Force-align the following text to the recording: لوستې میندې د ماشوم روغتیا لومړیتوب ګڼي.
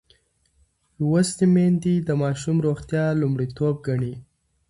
لوستې 0.99 1.45
میندې 1.53 1.93
د 2.07 2.09
ماشوم 2.21 2.57
روغتیا 2.67 3.03
لومړیتوب 3.21 3.75
ګڼي. 3.87 4.13